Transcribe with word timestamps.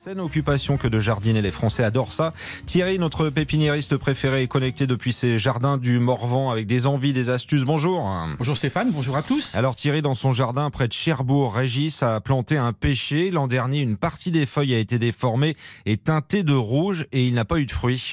Scène 0.00 0.20
occupation 0.20 0.76
que 0.76 0.86
de 0.86 1.00
jardiner, 1.00 1.42
les 1.42 1.50
Français 1.50 1.82
adorent 1.82 2.12
ça. 2.12 2.32
Thierry, 2.66 3.00
notre 3.00 3.30
pépiniériste 3.30 3.96
préféré, 3.96 4.44
est 4.44 4.46
connecté 4.46 4.86
depuis 4.86 5.12
ses 5.12 5.40
jardins 5.40 5.76
du 5.76 5.98
Morvan 5.98 6.52
avec 6.52 6.68
des 6.68 6.86
envies, 6.86 7.12
des 7.12 7.30
astuces. 7.30 7.64
Bonjour. 7.64 8.08
Bonjour 8.38 8.56
Stéphane, 8.56 8.92
bonjour 8.92 9.16
à 9.16 9.24
tous. 9.24 9.56
Alors 9.56 9.74
Thierry, 9.74 10.00
dans 10.00 10.14
son 10.14 10.32
jardin 10.32 10.70
près 10.70 10.86
de 10.86 10.92
Cherbourg, 10.92 11.52
Régis 11.52 12.00
a 12.04 12.20
planté 12.20 12.56
un 12.56 12.72
pêcher. 12.72 13.32
L'an 13.32 13.48
dernier, 13.48 13.80
une 13.80 13.96
partie 13.96 14.30
des 14.30 14.46
feuilles 14.46 14.76
a 14.76 14.78
été 14.78 15.00
déformée 15.00 15.56
et 15.84 15.96
teintée 15.96 16.44
de 16.44 16.54
rouge 16.54 17.08
et 17.10 17.26
il 17.26 17.34
n'a 17.34 17.44
pas 17.44 17.58
eu 17.58 17.66
de 17.66 17.72
fruits. 17.72 18.12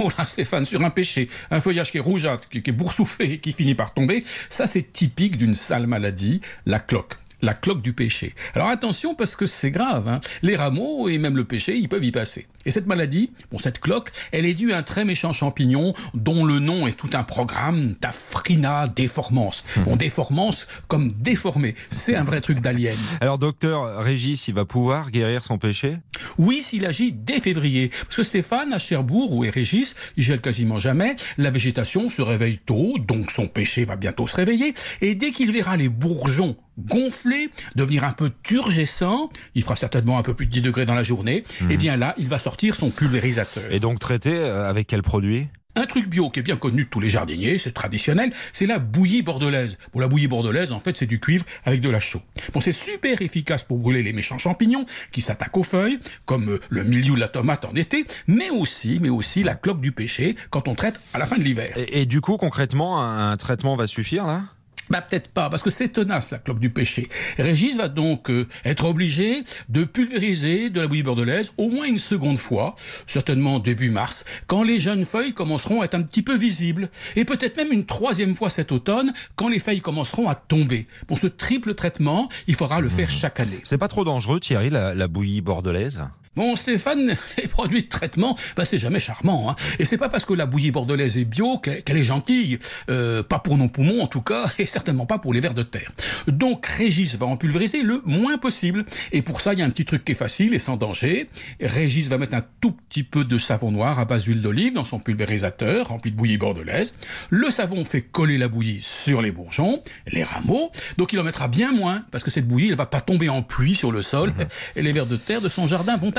Oh 0.00 0.08
là 0.16 0.24
Stéphane, 0.24 0.64
sur 0.64 0.82
un 0.82 0.88
pêcher, 0.88 1.28
un 1.50 1.60
feuillage 1.60 1.90
qui 1.90 1.98
est 1.98 2.00
rougeâtre, 2.00 2.48
qui 2.48 2.62
est 2.64 2.72
boursouflé 2.72 3.32
et 3.32 3.38
qui 3.38 3.52
finit 3.52 3.74
par 3.74 3.92
tomber, 3.92 4.24
ça 4.48 4.66
c'est 4.66 4.94
typique 4.94 5.36
d'une 5.36 5.54
sale 5.54 5.86
maladie, 5.86 6.40
la 6.64 6.80
cloque 6.80 7.18
la 7.42 7.54
cloque 7.54 7.82
du 7.82 7.92
péché. 7.92 8.34
Alors 8.54 8.68
attention 8.68 9.14
parce 9.14 9.36
que 9.36 9.46
c'est 9.46 9.70
grave. 9.70 10.08
Hein. 10.08 10.20
Les 10.42 10.56
rameaux 10.56 11.08
et 11.08 11.18
même 11.18 11.36
le 11.36 11.44
péché, 11.44 11.76
ils 11.76 11.88
peuvent 11.88 12.04
y 12.04 12.12
passer. 12.12 12.46
Et 12.66 12.70
cette 12.70 12.86
maladie, 12.86 13.30
bon, 13.50 13.58
cette 13.58 13.80
cloque, 13.80 14.10
elle 14.32 14.44
est 14.44 14.54
due 14.54 14.72
à 14.72 14.78
un 14.78 14.82
très 14.82 15.04
méchant 15.04 15.32
champignon 15.32 15.94
dont 16.14 16.44
le 16.44 16.58
nom 16.58 16.86
est 16.86 16.92
tout 16.92 17.10
un 17.14 17.22
programme, 17.22 17.94
Tafrina 17.94 18.86
déformans. 18.88 19.52
Hmm. 19.76 19.82
Bon, 19.84 19.96
déformans 19.96 20.50
comme 20.86 21.12
déformé. 21.12 21.74
C'est 21.90 22.14
un 22.14 22.24
vrai 22.24 22.40
truc 22.40 22.60
d'alien. 22.60 22.96
Alors 23.20 23.38
docteur 23.38 24.02
Régis, 24.02 24.48
il 24.48 24.54
va 24.54 24.64
pouvoir 24.64 25.10
guérir 25.10 25.44
son 25.44 25.58
péché? 25.58 25.96
Oui, 26.36 26.62
s'il 26.62 26.84
agit 26.84 27.12
dès 27.12 27.40
février. 27.40 27.90
Parce 28.04 28.16
que 28.16 28.22
Stéphane, 28.22 28.72
à 28.72 28.78
Cherbourg, 28.78 29.32
où 29.32 29.44
est 29.44 29.50
Régis, 29.50 29.94
il 30.16 30.22
gèle 30.22 30.40
quasiment 30.40 30.78
jamais. 30.78 31.16
La 31.36 31.50
végétation 31.50 32.08
se 32.08 32.22
réveille 32.22 32.58
tôt, 32.58 32.96
donc 32.98 33.30
son 33.30 33.46
péché 33.46 33.84
va 33.84 33.96
bientôt 33.96 34.26
se 34.26 34.36
réveiller. 34.36 34.74
Et 35.00 35.14
dès 35.14 35.30
qu'il 35.30 35.52
verra 35.52 35.76
les 35.76 35.88
bourgeons 35.88 36.56
gonfler, 36.78 37.50
devenir 37.74 38.04
un 38.04 38.12
peu 38.12 38.32
turgescent, 38.42 39.30
il 39.54 39.62
fera 39.62 39.76
certainement 39.76 40.18
un 40.18 40.22
peu 40.22 40.34
plus 40.34 40.46
de 40.46 40.52
10 40.52 40.62
degrés 40.62 40.86
dans 40.86 40.94
la 40.94 41.02
journée, 41.02 41.38
et 41.38 41.44
eh 41.60 41.64
mhm. 41.64 41.76
bien 41.76 41.96
là, 41.96 42.14
il 42.18 42.28
va 42.28 42.38
sortir 42.38 42.74
son 42.74 42.90
pulvérisateur. 42.90 43.64
Et 43.70 43.80
donc 43.80 43.98
traité 43.98 44.32
euh, 44.32 44.68
avec 44.68 44.86
quel 44.86 45.02
produit? 45.02 45.48
Un 45.76 45.86
truc 45.86 46.08
bio 46.08 46.28
qui 46.28 46.40
est 46.40 46.42
bien 46.42 46.56
connu 46.56 46.84
de 46.84 46.88
tous 46.88 46.98
les 46.98 47.08
jardiniers, 47.08 47.58
c'est 47.58 47.72
traditionnel, 47.72 48.32
c'est 48.52 48.66
la 48.66 48.80
bouillie 48.80 49.22
bordelaise. 49.22 49.78
Pour 49.92 50.00
la 50.00 50.08
bouillie 50.08 50.26
bordelaise, 50.26 50.72
en 50.72 50.80
fait, 50.80 50.96
c'est 50.96 51.06
du 51.06 51.20
cuivre 51.20 51.44
avec 51.64 51.80
de 51.80 51.88
la 51.88 52.00
chaux. 52.00 52.22
Bon, 52.52 52.60
c'est 52.60 52.72
super 52.72 53.22
efficace 53.22 53.62
pour 53.62 53.78
brûler 53.78 54.02
les 54.02 54.12
méchants 54.12 54.38
champignons 54.38 54.86
qui 55.12 55.20
s'attaquent 55.20 55.56
aux 55.56 55.62
feuilles, 55.62 56.00
comme 56.24 56.48
euh, 56.48 56.60
le 56.68 56.82
milieu 56.82 57.14
de 57.14 57.20
la 57.20 57.28
tomate 57.28 57.64
en 57.64 57.74
été, 57.76 58.06
mais 58.26 58.50
aussi, 58.50 58.98
mais 59.00 59.08
aussi 59.08 59.44
la 59.44 59.54
cloque 59.54 59.80
du 59.80 59.92
péché 59.92 60.34
quand 60.50 60.66
on 60.66 60.74
traite 60.74 60.98
à 61.14 61.18
la 61.18 61.26
fin 61.26 61.36
de 61.36 61.44
l'hiver. 61.44 61.68
Et, 61.76 62.00
et, 62.00 62.06
du 62.06 62.20
coup, 62.20 62.38
concrètement, 62.38 63.00
un 63.00 63.36
traitement 63.36 63.76
va 63.76 63.86
suffire 63.86 64.26
là? 64.26 64.42
Bah 64.90 65.02
peut-être 65.02 65.30
pas, 65.30 65.50
parce 65.50 65.62
que 65.62 65.70
c'est 65.70 65.88
tenace 65.88 66.30
la 66.30 66.38
cloque 66.38 66.60
du 66.60 66.70
péché. 66.70 67.08
Régis 67.36 67.76
va 67.76 67.88
donc 67.88 68.30
euh, 68.30 68.46
être 68.64 68.84
obligé 68.84 69.44
de 69.68 69.84
pulvériser 69.84 70.70
de 70.70 70.80
la 70.80 70.86
bouillie 70.86 71.02
bordelaise 71.02 71.52
au 71.56 71.68
moins 71.68 71.86
une 71.86 71.98
seconde 71.98 72.38
fois, 72.38 72.74
certainement 73.06 73.58
début 73.58 73.90
mars, 73.90 74.24
quand 74.46 74.62
les 74.62 74.78
jeunes 74.78 75.04
feuilles 75.04 75.34
commenceront 75.34 75.82
à 75.82 75.84
être 75.84 75.94
un 75.94 76.02
petit 76.02 76.22
peu 76.22 76.36
visibles, 76.36 76.88
et 77.16 77.24
peut-être 77.24 77.56
même 77.56 77.72
une 77.72 77.86
troisième 77.86 78.34
fois 78.34 78.50
cet 78.50 78.72
automne, 78.72 79.12
quand 79.36 79.48
les 79.48 79.58
feuilles 79.58 79.80
commenceront 79.80 80.28
à 80.28 80.34
tomber. 80.34 80.86
Pour 81.06 81.18
ce 81.18 81.26
triple 81.26 81.74
traitement, 81.74 82.28
il 82.46 82.54
faudra 82.54 82.80
le 82.80 82.88
faire 82.88 83.08
mmh. 83.08 83.12
chaque 83.12 83.40
année. 83.40 83.60
C'est 83.64 83.78
pas 83.78 83.88
trop 83.88 84.04
dangereux, 84.04 84.40
Thierry, 84.40 84.70
la 84.70 85.08
bouillie 85.08 85.40
bordelaise? 85.40 86.00
Bon, 86.38 86.54
Stéphane, 86.54 87.16
les 87.36 87.48
produits 87.48 87.82
de 87.82 87.88
traitement, 87.88 88.36
bah, 88.56 88.64
c'est 88.64 88.78
jamais 88.78 89.00
charmant. 89.00 89.50
Hein. 89.50 89.56
Et 89.80 89.84
c'est 89.84 89.98
pas 89.98 90.08
parce 90.08 90.24
que 90.24 90.34
la 90.34 90.46
bouillie 90.46 90.70
bordelaise 90.70 91.18
est 91.18 91.24
bio 91.24 91.58
qu'elle 91.58 91.96
est 91.96 92.04
gentille. 92.04 92.60
Euh, 92.90 93.24
pas 93.24 93.40
pour 93.40 93.58
nos 93.58 93.66
poumons, 93.66 94.02
en 94.02 94.06
tout 94.06 94.20
cas, 94.20 94.48
et 94.60 94.66
certainement 94.66 95.04
pas 95.04 95.18
pour 95.18 95.34
les 95.34 95.40
vers 95.40 95.52
de 95.52 95.64
terre. 95.64 95.90
Donc, 96.28 96.64
Régis 96.64 97.16
va 97.16 97.26
en 97.26 97.36
pulvériser 97.36 97.82
le 97.82 98.02
moins 98.04 98.38
possible. 98.38 98.84
Et 99.10 99.22
pour 99.22 99.40
ça, 99.40 99.52
il 99.52 99.58
y 99.58 99.62
a 99.62 99.64
un 99.64 99.70
petit 99.70 99.84
truc 99.84 100.04
qui 100.04 100.12
est 100.12 100.14
facile 100.14 100.54
et 100.54 100.60
sans 100.60 100.76
danger. 100.76 101.28
Régis 101.60 102.06
va 102.06 102.18
mettre 102.18 102.34
un 102.34 102.44
tout 102.60 102.70
petit 102.70 103.02
peu 103.02 103.24
de 103.24 103.36
savon 103.36 103.72
noir 103.72 103.98
à 103.98 104.04
base 104.04 104.22
d'huile 104.22 104.40
d'olive 104.40 104.74
dans 104.74 104.84
son 104.84 105.00
pulvérisateur 105.00 105.88
rempli 105.88 106.12
de 106.12 106.16
bouillie 106.16 106.38
bordelaise. 106.38 106.94
Le 107.30 107.50
savon 107.50 107.84
fait 107.84 108.02
coller 108.02 108.38
la 108.38 108.46
bouillie 108.46 108.80
sur 108.80 109.22
les 109.22 109.32
bourgeons, 109.32 109.82
les 110.06 110.22
rameaux. 110.22 110.70
Donc, 110.98 111.12
il 111.12 111.18
en 111.18 111.24
mettra 111.24 111.48
bien 111.48 111.72
moins, 111.72 112.04
parce 112.12 112.22
que 112.22 112.30
cette 112.30 112.46
bouillie, 112.46 112.68
elle 112.68 112.76
va 112.76 112.86
pas 112.86 113.00
tomber 113.00 113.28
en 113.28 113.42
pluie 113.42 113.74
sur 113.74 113.90
le 113.90 114.02
sol. 114.02 114.30
Mhm. 114.30 114.46
Et 114.76 114.82
les 114.82 114.92
vers 114.92 115.06
de 115.06 115.16
terre 115.16 115.40
de 115.40 115.48
son 115.48 115.66
jardin 115.66 115.96
vont 115.96 116.12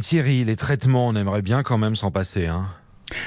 Thierry, 0.00 0.44
les 0.44 0.56
traitements, 0.56 1.08
on 1.08 1.14
aimerait 1.14 1.42
bien 1.42 1.62
quand 1.62 1.78
même 1.78 1.94
s'en 1.96 2.10
passer. 2.10 2.46
Hein. 2.46 2.68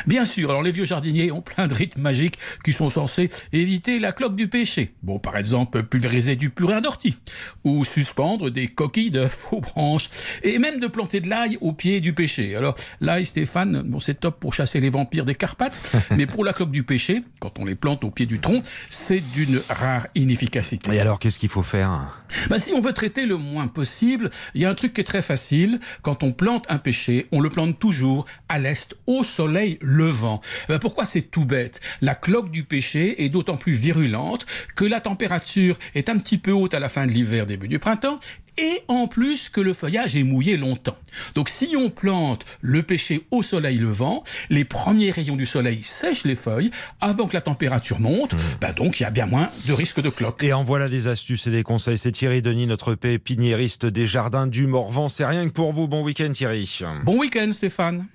Bien 0.08 0.26
sûr, 0.26 0.50
alors 0.50 0.64
les 0.64 0.72
vieux 0.72 0.86
jardiniers 0.86 1.32
ont 1.32 1.42
plein 1.42 1.68
de 1.68 1.74
rites 1.74 1.98
magiques 1.98 2.38
qui 2.64 2.74
sont 2.74 2.90
censés 2.90 3.30
éviter 3.54 4.00
la 4.00 4.12
cloque 4.12 4.36
du 4.36 4.48
péché. 4.48 4.94
Bon, 5.04 5.20
par 5.20 5.38
exemple, 5.38 5.84
pulvériser 5.84 6.36
du 6.36 6.50
purin 6.50 6.82
d'ortie, 6.82 7.18
ou 7.64 7.84
suspendre 7.86 8.50
des 8.50 8.68
coquilles 8.68 9.12
de 9.12 9.28
faux 9.28 9.62
branches, 9.62 10.10
et 10.44 10.60
même 10.60 10.80
de 10.80 10.88
planter 10.88 11.20
de 11.20 11.30
l'ail 11.30 11.58
au 11.62 11.74
pied 11.74 12.02
du 12.02 12.14
péché. 12.14 12.56
Alors, 12.56 12.76
l'ail, 13.02 13.26
Stéphane, 13.26 13.82
bon, 13.84 14.00
c'est 14.00 14.20
top 14.20 14.40
pour 14.40 14.54
chasser 14.54 14.80
les 14.80 14.90
vampires 14.90 15.26
des 15.26 15.36
Carpates, 15.36 15.80
mais 16.12 16.26
pour 16.26 16.44
la 16.44 16.54
cloque 16.54 16.72
du 16.72 16.84
péché, 16.84 17.24
quand 17.40 17.60
on 17.60 17.66
les 17.66 17.76
plante 17.76 18.04
au 18.04 18.12
pied 18.12 18.26
du 18.26 18.40
tronc, 18.40 18.62
c'est 18.90 19.22
d'une 19.34 19.62
rare 19.70 20.08
inefficacité. 20.16 20.94
Et 20.94 21.00
alors, 21.00 21.20
qu'est-ce 21.20 21.40
qu'il 21.40 21.50
faut 21.50 21.64
faire? 21.64 22.24
Bah, 22.50 22.58
Si 22.58 22.74
on 22.74 22.82
veut 22.82 22.94
traiter 22.94 23.26
le 23.26 23.38
moins 23.38 23.68
possible, 23.68 24.30
il 24.54 24.62
y 24.62 24.66
a 24.66 24.70
un 24.70 24.76
truc 24.76 24.94
qui 24.94 25.02
est 25.02 25.06
très 25.06 25.22
facile. 25.22 25.80
Quand 26.02 26.24
on 26.24 26.32
plante 26.32 26.66
un 26.70 26.78
péché, 26.78 27.28
on 27.32 27.42
le 27.42 27.50
plante 27.50 27.80
toujours 27.80 28.26
à 28.50 28.60
l'est, 28.60 28.96
au 29.08 29.24
soleil 29.24 29.75
le 29.82 30.06
vent. 30.06 30.42
Eh 30.66 30.74
ben, 30.74 30.80
pourquoi 30.80 31.06
c'est 31.06 31.22
tout 31.22 31.46
bête? 31.46 31.82
La 32.02 32.16
cloque 32.16 32.52
du 32.52 32.64
péché 32.64 33.24
est 33.24 33.30
d'autant 33.30 33.58
plus 33.58 33.74
virulente 33.74 34.46
que 34.76 34.86
la 34.86 35.02
température 35.02 35.78
est 35.94 36.10
un 36.10 36.18
petit 36.18 36.38
peu 36.38 36.52
haute 36.52 36.74
à 36.74 36.80
la 36.80 36.90
fin 36.90 37.06
de 37.06 37.12
l'hiver, 37.12 37.46
début 37.46 37.68
du 37.68 37.80
printemps, 37.80 38.20
et 38.58 38.84
en 38.88 39.08
plus 39.08 39.50
que 39.50 39.60
le 39.60 39.74
feuillage 39.74 40.16
est 40.16 40.24
mouillé 40.24 40.58
longtemps. 40.58 40.98
Donc 41.34 41.50
si 41.50 41.76
on 41.78 41.90
plante 41.90 42.46
le 42.62 42.84
pêcher 42.84 43.26
au 43.32 43.42
soleil 43.42 43.78
levant, 43.78 44.24
les 44.50 44.64
premiers 44.64 45.12
rayons 45.12 45.36
du 45.36 45.46
soleil 45.46 45.84
sèchent 45.84 46.24
les 46.24 46.36
feuilles 46.36 46.72
avant 47.02 47.28
que 47.28 47.34
la 47.34 47.42
température 47.42 48.00
monte, 48.00 48.34
mmh. 48.34 48.38
ben 48.62 48.74
donc 48.74 49.00
il 49.00 49.04
y 49.04 49.06
a 49.06 49.12
bien 49.12 49.26
moins 49.26 49.50
de 49.68 49.74
risque 49.74 50.02
de 50.02 50.10
cloque. 50.10 50.44
Et 50.44 50.54
en 50.54 50.64
voilà 50.64 50.88
des 50.88 51.08
astuces 51.08 51.48
et 51.48 51.52
des 51.52 51.64
conseils. 51.64 51.98
C'est 51.98 52.12
Thierry 52.12 52.42
Denis, 52.42 52.68
notre 52.68 52.96
pépiniériste 52.96 53.86
des 53.86 54.08
jardins 54.08 54.48
du 54.48 54.68
Morvan. 54.68 55.10
C'est 55.10 55.26
rien 55.26 55.46
que 55.46 55.54
pour 55.54 55.74
vous. 55.74 55.88
Bon 55.88 56.04
week-end 56.04 56.32
Thierry. 56.32 56.80
Bon 57.04 57.18
week-end 57.18 57.52
Stéphane. 57.52 58.06